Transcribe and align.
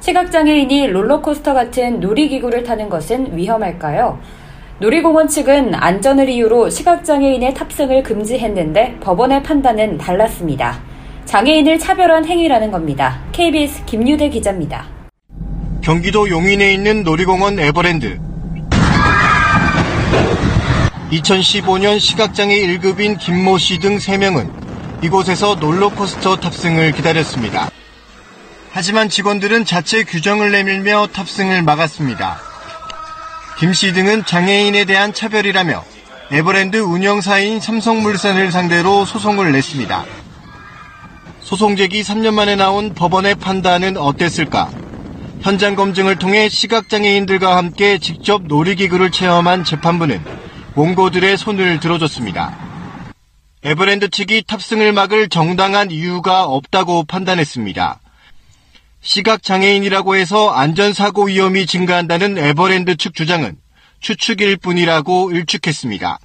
시각장애인이 0.00 0.88
롤러코스터 0.88 1.54
같은 1.54 2.00
놀이기구를 2.00 2.62
타는 2.62 2.88
것은 2.88 3.36
위험할까요? 3.36 4.18
놀이공원 4.80 5.26
측은 5.28 5.74
안전을 5.74 6.28
이유로 6.28 6.70
시각장애인의 6.70 7.54
탑승을 7.54 8.04
금지했는데 8.04 8.98
법원의 9.00 9.42
판단은 9.42 9.98
달랐습니다. 9.98 10.80
장애인을 11.24 11.78
차별한 11.78 12.24
행위라는 12.26 12.70
겁니다. 12.70 13.20
KBS 13.32 13.84
김유대 13.86 14.28
기자입니다. 14.30 14.86
경기도 15.82 16.28
용인에 16.30 16.72
있는 16.72 17.02
놀이공원 17.02 17.58
에버랜드. 17.58 18.18
2015년 21.10 21.98
시각장애 21.98 22.54
1급인 22.54 23.18
김모 23.18 23.58
씨 23.58 23.78
등 23.78 23.96
3명은 23.96 24.48
이곳에서 25.02 25.56
롤러코스터 25.60 26.36
탑승을 26.36 26.92
기다렸습니다. 26.92 27.70
하지만 28.78 29.08
직원들은 29.08 29.64
자체 29.64 30.04
규정을 30.04 30.52
내밀며 30.52 31.08
탑승을 31.12 31.62
막았습니다. 31.62 32.38
김 33.58 33.72
씨 33.72 33.92
등은 33.92 34.24
장애인에 34.24 34.84
대한 34.84 35.12
차별이라며 35.12 35.84
에버랜드 36.30 36.76
운영사인 36.76 37.58
삼성물산을 37.58 38.52
상대로 38.52 39.04
소송을 39.04 39.50
냈습니다. 39.50 40.04
소송 41.40 41.74
제기 41.74 42.02
3년 42.02 42.34
만에 42.34 42.54
나온 42.54 42.94
법원의 42.94 43.34
판단은 43.40 43.96
어땠을까? 43.96 44.70
현장 45.40 45.74
검증을 45.74 46.14
통해 46.14 46.48
시각장애인들과 46.48 47.56
함께 47.56 47.98
직접 47.98 48.44
놀이기구를 48.44 49.10
체험한 49.10 49.64
재판부는 49.64 50.22
원고들의 50.76 51.36
손을 51.36 51.80
들어줬습니다. 51.80 52.56
에버랜드 53.64 54.08
측이 54.08 54.44
탑승을 54.46 54.92
막을 54.92 55.30
정당한 55.30 55.90
이유가 55.90 56.44
없다고 56.44 57.06
판단했습니다. 57.06 58.02
시각장애인이라고 59.08 60.16
해서 60.16 60.50
안전사고 60.50 61.24
위험이 61.24 61.64
증가한다는 61.64 62.36
에버랜드 62.36 62.96
측 62.96 63.14
주장은 63.14 63.56
추측일 64.00 64.58
뿐이라고 64.58 65.30
일축했습니다. 65.32 66.18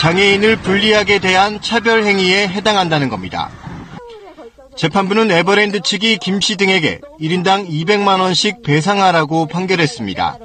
장애인을 0.00 0.56
불리하게 0.56 1.20
대한 1.20 1.60
차별 1.60 2.02
행위에 2.02 2.48
해당한다는 2.48 3.08
겁니다. 3.08 3.50
재판부는 4.76 5.30
에버랜드 5.30 5.80
측이 5.80 6.18
김 6.18 6.40
씨 6.40 6.56
등에게 6.56 7.00
1인당 7.20 7.68
200만원씩 7.68 8.62
배상하라고 8.64 9.46
판결했습니다. 9.46 10.38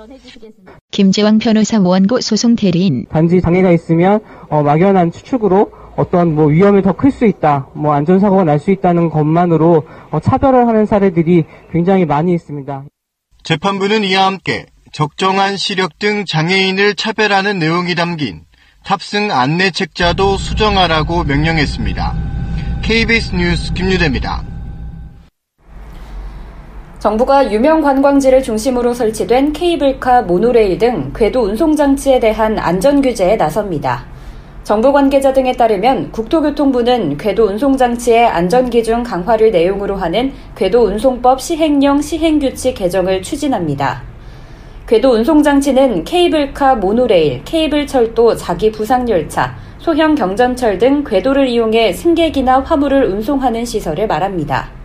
김재왕 0.92 1.40
변호사 1.40 1.80
원고 1.80 2.22
소송 2.22 2.56
대리인 2.56 3.08
단지 3.12 3.42
장애가 3.42 3.72
있으면 3.72 4.20
어, 4.50 4.62
막연한 4.62 5.12
추측으로 5.12 5.81
어떤 6.02 6.34
뭐 6.36 6.48
위험이 6.48 6.82
더 6.82 6.94
클 6.94 7.12
수 7.12 7.26
있다, 7.26 7.68
뭐 7.74 7.94
안전사고가 7.94 8.44
날 8.44 8.60
수 8.60 8.72
있다는 8.72 9.10
것만으로 9.10 9.86
어, 10.12 10.20
차별을 10.20 10.68
하는 10.68 10.86
사례들이 10.86 11.46
굉장히 11.72 12.06
많이 12.06 12.34
있습니다. 12.34 12.84
재판부는 13.44 14.04
이와 14.04 14.26
함께 14.26 14.66
적정한 14.92 15.58
시력 15.58 15.98
등 16.00 16.26
장애인을 16.28 16.96
차별하는 16.96 17.60
내용이 17.60 17.96
담긴 17.96 18.42
탑승 18.84 19.32
안내 19.32 19.72
책자도 19.72 20.38
수정하라고 20.38 21.24
명령했습니다. 21.24 22.14
KBS 22.84 23.36
뉴스 23.36 23.74
김유대입니다. 23.74 24.44
정부가 27.00 27.52
유명 27.52 27.82
관광지를 27.82 28.44
중심으로 28.44 28.94
설치된 28.94 29.54
케이블카, 29.54 30.24
모노레일 30.24 30.78
등 30.78 31.12
궤도 31.16 31.42
운송장치에 31.44 32.20
대한 32.20 32.60
안전 32.60 33.02
규제에 33.02 33.38
나섭니다. 33.38 34.06
정부 34.72 34.94
관계자 34.94 35.34
등에 35.34 35.52
따르면 35.52 36.14
국토교통부는 36.14 37.18
궤도 37.18 37.44
운송장치의 37.48 38.26
안전기준 38.26 39.04
강화를 39.04 39.52
내용으로 39.52 39.98
하는 39.98 40.32
궤도 40.56 40.86
운송법 40.86 41.42
시행령 41.42 42.02
시행규칙 42.02 42.76
개정을 42.76 43.22
추진합니다. 43.22 44.02
궤도 44.88 45.10
운송장치는 45.12 46.06
케이블카, 46.06 46.76
모노레일, 46.76 47.44
케이블 47.44 47.86
철도, 47.86 48.34
자기 48.34 48.72
부상열차, 48.72 49.58
소형 49.78 50.16
경전철 50.16 50.78
등 50.78 51.04
궤도를 51.04 51.50
이용해 51.50 51.92
승객이나 51.92 52.62
화물을 52.62 53.04
운송하는 53.04 53.66
시설을 53.66 54.08
말합니다. 54.08 54.81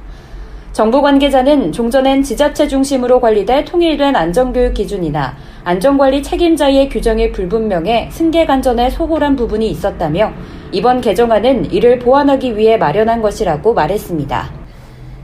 정부 0.77 1.01
관계자는 1.01 1.73
종전엔 1.73 2.23
지자체 2.23 2.69
중심으로 2.69 3.19
관리돼 3.19 3.65
통일된 3.65 4.15
안전교육 4.15 4.75
기준이나 4.75 5.35
안전관리 5.65 6.23
책임자의 6.23 6.91
규정이 6.91 7.33
불분명해 7.33 8.11
승객 8.13 8.51
안전에 8.51 8.91
소홀한 8.91 9.37
부분이 9.37 9.71
있었다며 9.71 10.35
이번 10.73 11.01
개정안은 11.01 11.73
이를 11.73 11.99
보완하기 11.99 12.59
위해 12.59 12.77
마련한 12.77 13.23
것이라고 13.23 13.73
말했습니다. 13.73 14.51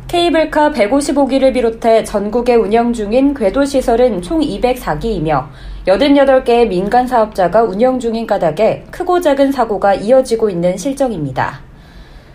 케이블카 0.09 0.71
155기를 0.71 1.53
비롯해 1.53 2.03
전국에 2.03 2.55
운영 2.55 2.95
중인 2.95 3.35
궤도시설은 3.35 4.23
총 4.23 4.41
204기이며 4.41 5.49
88개의 5.87 6.69
민간 6.69 7.07
사업자가 7.07 7.63
운영 7.63 8.01
중인 8.01 8.27
까닭에 8.27 8.87
크고 8.91 9.21
작은 9.21 9.53
사고가 9.53 9.93
이어지고 9.97 10.49
있는 10.49 10.79
실정입니다. 10.79 11.72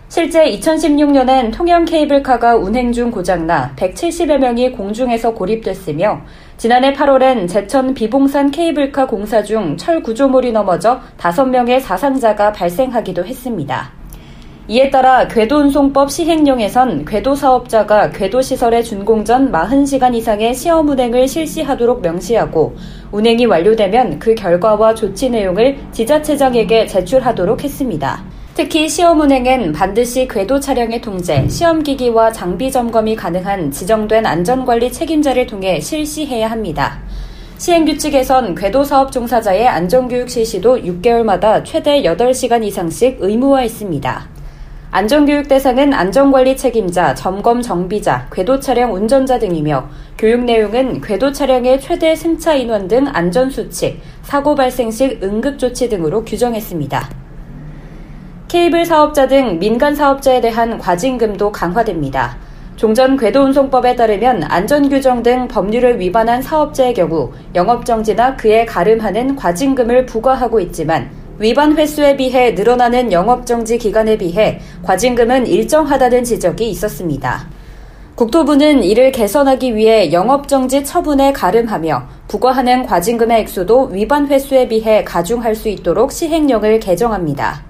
실제 0.10 0.50
2016년엔 0.52 1.52
통영 1.54 1.84
케이블카가 1.84 2.56
운행 2.56 2.94
중 2.94 3.12
고장나 3.12 3.74
170여 3.76 4.38
명이 4.38 4.72
공중에서 4.72 5.34
고립됐으며 5.34 6.22
지난해 6.56 6.94
8월엔 6.94 7.50
제천 7.50 7.94
비봉산 7.94 8.52
케이블카 8.52 9.06
공사 9.06 9.44
중 9.44 9.76
철 9.76 10.02
구조물이 10.02 10.54
넘어져 10.54 11.02
5명의 11.18 11.82
사상자가 11.82 12.54
발생하기도 12.54 13.26
했습니다. 13.26 13.92
이에 14.70 14.90
따라 14.90 15.28
궤도운송법 15.28 16.10
시행령에선 16.10 17.04
궤도 17.04 17.36
사업자가 17.36 18.10
궤도 18.10 18.42
시설의 18.42 18.86
준공 18.86 19.26
전 19.26 19.52
40시간 19.52 20.16
이상의 20.16 20.54
시험 20.54 20.88
운행을 20.88 21.28
실시하도록 21.28 22.02
명시하고 22.02 22.76
운행이 23.12 23.46
완료되면 23.46 24.20
그 24.20 24.36
결과와 24.36 24.96
조치 24.96 25.30
내용을 25.30 25.78
지자체장에게 25.92 26.86
제출하도록 26.86 27.64
했습니다. 27.64 28.37
특히 28.58 28.90
시험 28.90 29.22
운행엔 29.22 29.72
반드시 29.72 30.28
궤도 30.28 30.60
차량의 30.60 31.00
통제, 31.00 31.48
시험기기와 31.48 32.32
장비 32.32 32.72
점검이 32.72 33.16
가능한 33.16 33.70
지정된 33.70 34.26
안전관리 34.26 34.92
책임자를 34.92 35.46
통해 35.46 35.80
실시해야 35.80 36.50
합니다. 36.50 36.98
시행규칙에선 37.60 38.56
궤도 38.56 38.84
사업 38.84 39.12
종사자의 39.12 39.68
안전교육 39.68 40.28
실시도 40.28 40.76
6개월마다 40.78 41.64
최대 41.64 42.02
8시간 42.02 42.64
이상씩 42.64 43.18
의무화했습니다. 43.20 44.28
안전교육 44.90 45.48
대상은 45.48 45.94
안전관리 45.94 46.58
책임자, 46.58 47.14
점검 47.14 47.62
정비자, 47.62 48.28
궤도 48.34 48.60
차량 48.60 48.92
운전자 48.92 49.38
등이며 49.38 49.88
교육 50.18 50.46
내용은 50.46 51.02
궤도 51.02 51.32
차량의 51.32 51.80
최대 51.80 52.16
승차 52.16 52.56
인원 52.56 52.88
등 52.88 53.06
안전수칙, 53.08 54.02
사고 54.24 54.56
발생 54.56 54.90
시 54.90 55.20
응급조치 55.22 55.90
등으로 55.90 56.26
규정했습니다. 56.26 57.27
케이블 58.48 58.86
사업자 58.86 59.28
등 59.28 59.60
민간 59.60 59.94
사업자에 59.94 60.40
대한 60.40 60.78
과징금도 60.78 61.52
강화됩니다. 61.52 62.38
종전 62.78 63.18
궤도운송법에 63.18 63.98
따르면 63.98 64.44
안전규정 64.44 65.22
등 65.22 65.50
법률을 65.50 66.00
위반한 66.00 66.42
사업자의 66.42 66.94
경우 66.94 67.34
영업정지나 67.56 68.38
그에 68.38 68.64
가름하는 68.64 69.36
과징금을 69.36 70.06
부과하고 70.06 70.62
있지만 70.62 71.10
위반 71.40 71.78
횟수에 71.78 72.16
비해 72.16 72.52
늘어나는 72.52 73.12
영업정지 73.12 73.78
기간에 73.78 74.18
비해 74.18 74.62
과징금은 74.82 75.46
일정하다는 75.46 76.24
지적이 76.24 76.70
있었습니다. 76.70 77.50
국토부는 78.16 78.82
이를 78.82 79.12
개선하기 79.12 79.76
위해 79.76 80.14
영업정지 80.14 80.86
처분에 80.86 81.34
가름하며 81.34 82.08
부과하는 82.30 82.86
과징금의 82.86 83.42
액수도 83.42 83.90
위반 83.92 84.26
횟수에 84.28 84.70
비해 84.70 85.04
가중할 85.04 85.54
수 85.54 85.68
있도록 85.68 86.14
시행령을 86.14 86.80
개정합니다. 86.80 87.68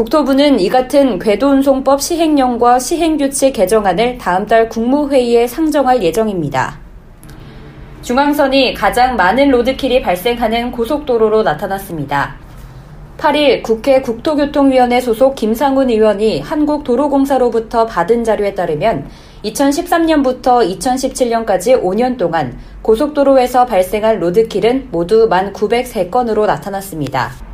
국토부는 0.00 0.60
이 0.60 0.70
같은 0.70 1.18
궤도운송법 1.18 2.00
시행령과 2.00 2.78
시행규칙 2.78 3.52
개정안을 3.52 4.16
다음 4.16 4.46
달 4.46 4.70
국무회의에 4.70 5.46
상정할 5.46 6.02
예정입니다. 6.02 6.78
중앙선이 8.00 8.72
가장 8.72 9.16
많은 9.16 9.50
로드킬이 9.50 10.00
발생하는 10.00 10.72
고속도로로 10.72 11.42
나타났습니다. 11.42 12.36
8일 13.18 13.62
국회 13.62 14.00
국토교통위원회 14.00 15.02
소속 15.02 15.34
김상훈 15.34 15.90
의원이 15.90 16.40
한국도로공사로부터 16.40 17.84
받은 17.84 18.24
자료에 18.24 18.54
따르면 18.54 19.06
2013년부터 19.44 20.66
2017년까지 20.78 21.78
5년 21.78 22.16
동안 22.16 22.58
고속도로에서 22.80 23.66
발생한 23.66 24.18
로드킬은 24.18 24.88
모두 24.92 25.28
1,903건으로 25.28 26.46
나타났습니다. 26.46 27.49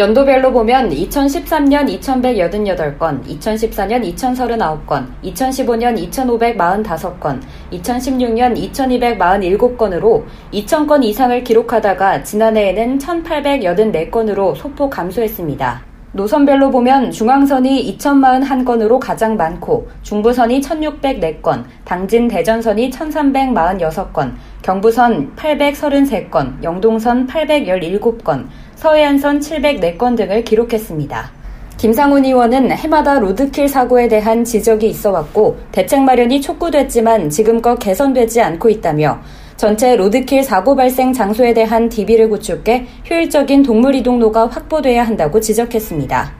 연도별로 0.00 0.50
보면 0.50 0.88
2013년 0.88 2.00
2188건, 2.00 3.22
2014년 3.22 4.02
2039건, 4.16 5.06
2015년 5.22 6.10
2545건, 6.10 7.42
2016년 7.70 8.72
2247건으로 8.72 10.24
2000건 10.54 11.04
이상을 11.04 11.44
기록하다가 11.44 12.22
지난해에는 12.22 12.96
1884건으로 12.96 14.56
소폭 14.56 14.88
감소했습니다. 14.88 15.90
노선별로 16.12 16.72
보면 16.72 17.12
중앙선이 17.12 17.96
2041건으로 17.96 18.98
가장 18.98 19.36
많고 19.36 19.88
중부선이 20.02 20.60
1604건, 20.60 21.64
당진 21.84 22.26
대전선이 22.26 22.90
1346건, 22.90 24.32
경부선 24.62 25.36
833건, 25.36 26.64
영동선 26.64 27.28
817건, 27.28 28.46
서해안선 28.80 29.40
704건 29.40 30.16
등을 30.16 30.42
기록했습니다. 30.42 31.30
김상훈 31.76 32.24
의원은 32.24 32.70
해마다 32.72 33.18
로드킬 33.18 33.68
사고에 33.68 34.08
대한 34.08 34.42
지적이 34.42 34.88
있어 34.88 35.10
왔고 35.10 35.58
대책 35.70 36.00
마련이 36.00 36.40
촉구됐지만 36.40 37.28
지금껏 37.28 37.76
개선되지 37.76 38.40
않고 38.40 38.70
있다며 38.70 39.20
전체 39.58 39.96
로드킬 39.96 40.42
사고 40.42 40.74
발생 40.76 41.12
장소에 41.12 41.52
대한 41.52 41.90
DB를 41.90 42.30
구축해 42.30 42.86
효율적인 43.10 43.64
동물 43.64 43.94
이동로가 43.96 44.46
확보돼야 44.46 45.06
한다고 45.06 45.40
지적했습니다. 45.40 46.32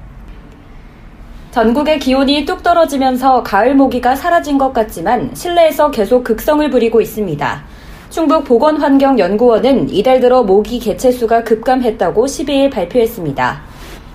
전국의 1.51 1.99
기온이 1.99 2.47
뚝 2.47 2.63
떨어지면서 2.63 3.43
가을 3.43 3.75
모기가 3.75 4.17
사라진 4.17 4.57
것 4.57 4.73
같지만 4.73 5.35
실내에서 5.35 5.91
계속 5.91 6.25
극성을 6.25 6.71
부리고 6.71 7.03
있습니다. 7.03 7.65
충북 8.11 8.43
보건환경연구원은 8.43 9.89
이달 9.91 10.19
들어 10.19 10.43
모기 10.43 10.81
개체수가 10.81 11.45
급감했다고 11.45 12.27
12일 12.27 12.69
발표했습니다. 12.69 13.63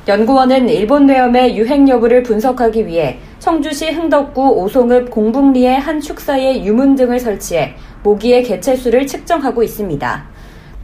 연구원은 0.09 0.67
일본 0.67 1.05
뇌염의 1.05 1.57
유행 1.57 1.87
여부를 1.87 2.21
분석하기 2.21 2.87
위해 2.87 3.19
청주시 3.39 3.91
흥덕구 3.91 4.49
오송읍 4.59 5.09
공북리의 5.09 5.79
한 5.79 6.01
축사에 6.01 6.65
유문 6.65 6.95
등을 6.95 7.21
설치해 7.21 7.75
모기의 8.03 8.43
개체수를 8.43 9.07
측정하고 9.07 9.63
있습니다. 9.63 10.25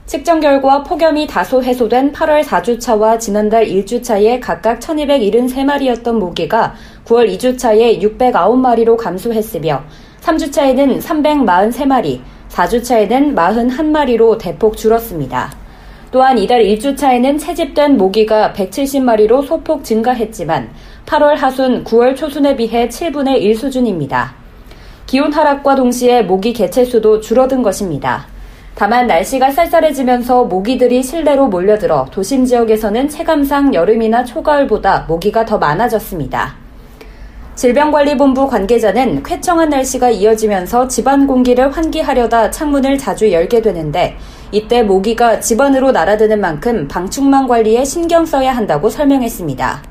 측정 0.05 0.39
결과 0.39 0.81
폭염이 0.81 1.27
다소 1.27 1.61
해소된 1.61 2.13
8월 2.13 2.43
4주차와 2.43 3.19
지난달 3.19 3.65
1주차에 3.65 4.39
각각 4.39 4.79
1273마리였던 4.79 6.13
모기가 6.13 6.75
9월 7.05 7.29
2주차에 7.35 8.01
609마리로 8.01 8.95
감소했으며 8.95 9.83
3주차에는 10.21 11.01
343마리, 11.01 12.21
4주차에는 12.51 13.35
41마리로 13.35 14.37
대폭 14.37 14.77
줄었습니다. 14.77 15.51
또한 16.11 16.37
이달 16.37 16.61
1주차에는 16.63 17.39
채집된 17.39 17.97
모기가 17.97 18.53
170마리로 18.53 19.45
소폭 19.47 19.83
증가했지만 19.83 20.69
8월 21.05 21.35
하순, 21.35 21.83
9월 21.85 22.15
초순에 22.15 22.55
비해 22.57 22.89
7분의 22.89 23.41
1 23.41 23.55
수준입니다. 23.55 24.33
기온 25.07 25.31
하락과 25.31 25.75
동시에 25.75 26.21
모기 26.21 26.53
개체수도 26.53 27.21
줄어든 27.21 27.61
것입니다. 27.63 28.27
다만 28.75 29.07
날씨가 29.07 29.51
쌀쌀해지면서 29.51 30.45
모기들이 30.45 31.03
실내로 31.03 31.47
몰려들어 31.47 32.07
도심 32.11 32.45
지역에서는 32.45 33.09
체감상 33.09 33.73
여름이나 33.73 34.23
초가을보다 34.23 35.05
모기가 35.07 35.45
더 35.45 35.57
많아졌습니다. 35.57 36.60
질병관리본부 37.55 38.47
관계자는 38.47 39.23
쾌청한 39.23 39.69
날씨가 39.69 40.09
이어지면서 40.09 40.87
집안 40.87 41.27
공기를 41.27 41.75
환기하려다 41.75 42.49
창문을 42.49 42.97
자주 42.97 43.31
열게 43.31 43.61
되는데 43.61 44.17
이때 44.51 44.83
모기가 44.83 45.41
집안으로 45.41 45.91
날아드는 45.91 46.39
만큼 46.39 46.87
방충망 46.87 47.47
관리에 47.47 47.83
신경 47.83 48.25
써야 48.25 48.55
한다고 48.55 48.89
설명했습니다. 48.89 49.83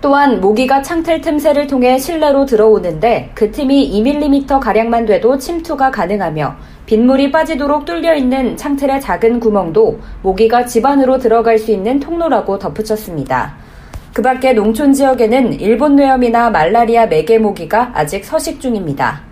또한 0.00 0.40
모기가 0.40 0.80
창틀 0.80 1.20
틈새를 1.20 1.66
통해 1.66 1.98
실내로 1.98 2.46
들어오는데 2.46 3.32
그 3.34 3.50
틈이 3.52 3.92
2mm 4.02 4.58
가량만 4.58 5.04
돼도 5.04 5.36
침투가 5.36 5.90
가능하며 5.90 6.56
빗물이 6.86 7.30
빠지도록 7.30 7.84
뚫려 7.84 8.14
있는 8.14 8.56
창틀의 8.56 9.02
작은 9.02 9.38
구멍도 9.38 10.00
모기가 10.22 10.64
집안으로 10.64 11.18
들어갈 11.18 11.58
수 11.58 11.70
있는 11.70 12.00
통로라고 12.00 12.58
덧붙였습니다. 12.58 13.69
그 14.12 14.22
밖에 14.22 14.52
농촌 14.52 14.92
지역에는 14.92 15.60
일본 15.60 15.94
뇌염이나 15.94 16.50
말라리아 16.50 17.06
매개 17.06 17.38
모기가 17.38 17.92
아직 17.94 18.24
서식 18.24 18.60
중입니다. 18.60 19.22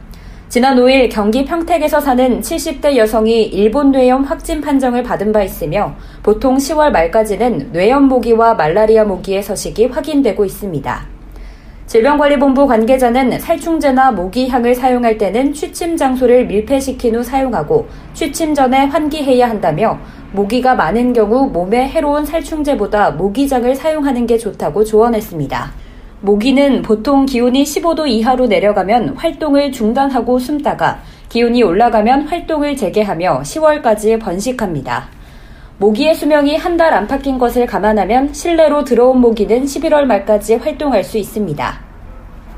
지난 0.48 0.76
5일 0.76 1.10
경기 1.10 1.44
평택에서 1.44 2.00
사는 2.00 2.40
70대 2.40 2.96
여성이 2.96 3.42
일본 3.42 3.90
뇌염 3.90 4.22
확진 4.22 4.60
판정을 4.60 5.02
받은 5.02 5.32
바 5.32 5.42
있으며 5.42 5.96
보통 6.22 6.56
10월 6.56 6.90
말까지는 6.90 7.70
뇌염 7.72 8.04
모기와 8.04 8.54
말라리아 8.54 9.04
모기의 9.04 9.42
서식이 9.42 9.86
확인되고 9.86 10.44
있습니다. 10.44 11.17
질병관리본부 11.88 12.66
관계자는 12.66 13.40
살충제나 13.40 14.12
모기향을 14.12 14.74
사용할 14.74 15.16
때는 15.16 15.54
취침 15.54 15.96
장소를 15.96 16.44
밀폐시킨 16.44 17.16
후 17.16 17.22
사용하고 17.22 17.88
취침 18.12 18.52
전에 18.52 18.84
환기해야 18.84 19.48
한다며 19.48 19.98
모기가 20.32 20.74
많은 20.74 21.14
경우 21.14 21.48
몸에 21.48 21.88
해로운 21.88 22.26
살충제보다 22.26 23.12
모기장을 23.12 23.74
사용하는 23.74 24.26
게 24.26 24.36
좋다고 24.36 24.84
조언했습니다. 24.84 25.72
모기는 26.20 26.82
보통 26.82 27.24
기온이 27.24 27.62
15도 27.62 28.06
이하로 28.06 28.48
내려가면 28.48 29.14
활동을 29.16 29.72
중단하고 29.72 30.38
숨다가 30.38 30.98
기온이 31.30 31.62
올라가면 31.62 32.28
활동을 32.28 32.76
재개하며 32.76 33.40
10월까지 33.44 34.20
번식합니다. 34.20 35.17
모기의 35.78 36.14
수명이 36.14 36.56
한 36.56 36.76
달 36.76 36.92
안팎인 36.94 37.38
것을 37.38 37.66
감안하면 37.66 38.32
실내로 38.32 38.84
들어온 38.84 39.20
모기는 39.20 39.64
11월 39.64 40.04
말까지 40.04 40.54
활동할 40.56 41.02
수 41.02 41.18
있습니다. 41.18 41.80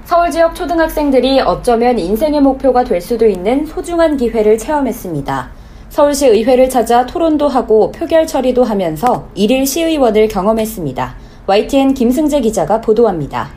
서울 0.04 0.30
지역 0.30 0.54
초등학생들이 0.54 1.40
어쩌면 1.40 1.98
인생의 1.98 2.40
목표가 2.42 2.84
될 2.84 3.00
수도 3.00 3.26
있는 3.26 3.64
소중한 3.64 4.16
기회를 4.18 4.58
체험했습니다. 4.58 5.50
서울시 5.88 6.26
의회를 6.26 6.68
찾아 6.68 7.06
토론도 7.06 7.48
하고 7.48 7.90
표결 7.92 8.26
처리도 8.26 8.62
하면서 8.64 9.28
일일 9.34 9.66
시의원을 9.66 10.28
경험했습니다. 10.28 11.14
YTN 11.46 11.94
김승재 11.94 12.40
기자가 12.40 12.80
보도합니다. 12.82 13.50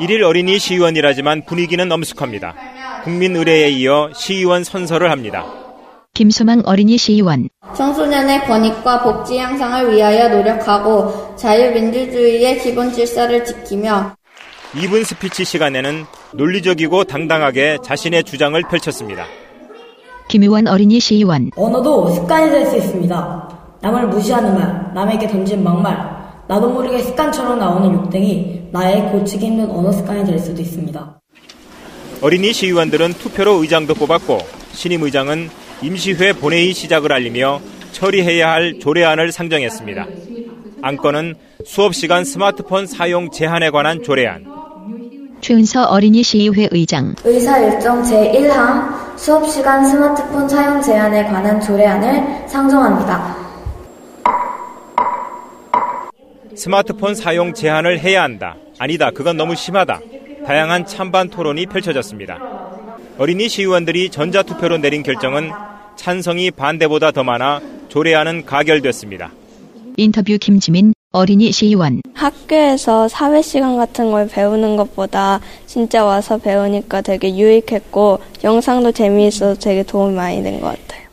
일일 0.00 0.22
어린이 0.22 0.58
시의원이라지만 0.60 1.44
분위기는 1.44 1.90
엄숙합니다. 1.90 2.54
국민 3.02 3.34
의례에 3.34 3.68
이어 3.70 4.10
시의원 4.14 4.62
선서를 4.62 5.10
합니다. 5.10 5.46
김소망 6.22 6.62
어린이 6.64 6.98
시의원 6.98 7.48
청소년의 7.76 8.40
권익과 8.46 9.04
복지 9.04 9.38
향상을 9.38 9.94
위하여 9.94 10.28
노력하고 10.28 11.36
자유민주주의의 11.36 12.58
기본 12.58 12.92
질서를 12.92 13.44
지키며 13.44 14.16
2분 14.72 15.04
스피치 15.04 15.44
시간에는 15.44 16.06
논리적이고 16.34 17.04
당당하게 17.04 17.78
자신의 17.84 18.24
주장을 18.24 18.60
펼쳤습니다. 18.68 19.26
김의원 20.26 20.66
어린이 20.66 20.98
시의원 20.98 21.52
언어도 21.54 22.10
습관이 22.10 22.50
될 22.50 22.66
수 22.66 22.76
있습니다. 22.78 23.78
남을 23.80 24.08
무시하는 24.08 24.54
말, 24.58 24.92
남에게 24.94 25.28
던진 25.28 25.62
막말, 25.62 25.96
나도 26.48 26.70
모르게 26.70 27.00
습관처럼 27.00 27.60
나오는 27.60 27.94
욕등이 27.94 28.70
나의 28.72 29.12
고치기 29.12 29.46
힘든 29.46 29.70
언어 29.70 29.92
습관이 29.92 30.24
될 30.24 30.40
수도 30.40 30.60
있습니다. 30.60 31.20
어린이 32.22 32.52
시의원들은 32.52 33.12
투표로 33.12 33.62
의장도 33.62 33.94
뽑았고 33.94 34.38
신임 34.72 35.04
의장은 35.04 35.48
임시회 35.80 36.32
본회의 36.34 36.72
시작을 36.72 37.12
알리며 37.12 37.60
처리해야 37.92 38.50
할 38.50 38.78
조례안을 38.80 39.32
상정했습니다. 39.32 40.06
안건은 40.82 41.34
수업시간 41.64 42.24
스마트폰 42.24 42.86
사용 42.86 43.30
제한에 43.30 43.70
관한 43.70 44.02
조례안, 44.02 44.44
최은서 45.40 45.84
어린이 45.84 46.22
시의회 46.22 46.68
의장 46.72 47.14
의사 47.24 47.58
일정 47.58 48.02
제1항 48.02 49.18
수업시간 49.18 49.84
스마트폰 49.88 50.48
사용 50.48 50.82
제한에 50.82 51.24
관한 51.24 51.60
조례안을 51.60 52.48
상정합니다. 52.48 53.36
스마트폰 56.56 57.14
사용 57.14 57.54
제한을 57.54 58.00
해야 58.00 58.24
한다. 58.24 58.56
아니다. 58.80 59.12
그건 59.12 59.36
너무 59.36 59.54
심하다. 59.54 60.00
다양한 60.44 60.86
찬반 60.86 61.28
토론이 61.28 61.66
펼쳐졌습니다. 61.66 62.38
어린이 63.16 63.48
시의원들이 63.48 64.10
전자투표로 64.10 64.78
내린 64.78 65.02
결정은 65.02 65.50
찬성이 66.08 66.50
반대보다 66.50 67.10
더 67.10 67.24
많아 67.24 67.60
조례안은 67.88 68.46
가결됐습니다. 68.46 69.32
인터뷰 69.96 70.38
김지민 70.40 70.94
어린이 71.10 71.50
시의원 71.50 72.00
학교에서 72.14 73.08
사회 73.08 73.42
시간 73.42 73.76
같은 73.76 74.10
걸 74.12 74.28
배우는 74.28 74.76
것보다 74.76 75.40
진짜 75.66 76.04
와서 76.04 76.38
배우니까 76.38 77.00
되게 77.00 77.36
유익했고 77.36 78.20
영상도 78.44 78.92
재미있어서 78.92 79.58
되게 79.58 79.82
도움이 79.82 80.14
많이 80.14 80.42
된 80.42 80.60
것 80.60 80.68
같아요. 80.78 81.08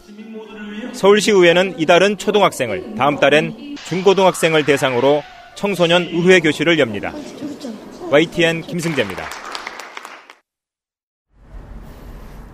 서울시의회는 0.93 1.75
이달은 1.79 2.17
초등학생을, 2.17 2.95
다음 2.95 3.19
달엔 3.19 3.75
중고등학생을 3.87 4.65
대상으로 4.65 5.23
청소년 5.55 6.03
의회 6.11 6.39
교실을 6.39 6.79
엽니다. 6.79 7.11
YTN 8.11 8.61
김승재입니다. 8.61 9.23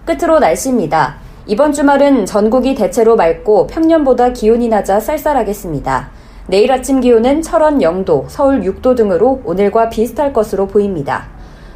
끝으로 0.05 0.39
날씨입니다. 0.39 1.17
이번 1.47 1.73
주말은 1.73 2.27
전국이 2.27 2.75
대체로 2.75 3.15
맑고 3.15 3.65
평년보다 3.67 4.31
기온이 4.31 4.67
낮아 4.67 4.99
쌀쌀하겠습니다. 4.99 6.11
내일 6.45 6.71
아침 6.71 6.99
기온은 7.01 7.41
철원 7.41 7.79
0도, 7.79 8.25
서울 8.27 8.61
6도 8.61 8.95
등으로 8.95 9.41
오늘과 9.43 9.89
비슷할 9.89 10.33
것으로 10.33 10.67
보입니다. 10.67 11.29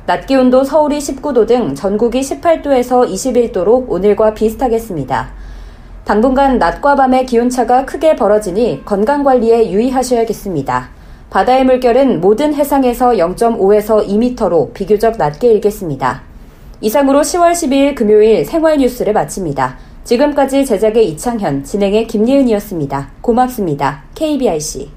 낮 0.06 0.28
기온도 0.28 0.64
서울이 0.64 1.00
19도 1.00 1.48
등 1.48 1.74
전국이 1.74 2.22
18도에서 2.22 3.10
21도로 3.10 3.86
오늘과 3.88 4.36
비슷하겠습니다. 4.36 5.30
당분간 6.04 6.60
낮과 6.60 6.94
밤의 6.94 7.26
기온차가 7.26 7.86
크게 7.86 8.16
벌어지니 8.16 8.84
건강관리에 8.86 9.72
유의하셔야겠습니다. 9.72 10.90
바다의 11.32 11.66
물결은 11.66 12.22
모든 12.22 12.54
해상에서 12.54 13.14
0.5에서 13.14 14.08
2m로 14.08 14.74
비교적 14.76 15.18
낮게 15.18 15.52
일겠습니다. 15.54 16.25
이상으로 16.82 17.22
10월 17.22 17.52
12일 17.52 17.96
금요일 17.96 18.46
생활 18.46 18.78
뉴스를 18.78 19.14
마칩니다. 19.14 19.78
지금까지 20.04 20.66
제작의 20.66 21.10
이창현, 21.10 21.64
진행의 21.64 22.08
김예은이었습니다. 22.08 23.12
고맙습니다. 23.22 24.04
KBRC. 24.14 24.90